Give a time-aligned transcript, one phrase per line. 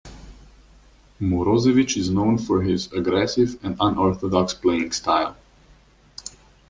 [1.21, 5.35] Morozevich is known for his aggressive and unorthodox playing style.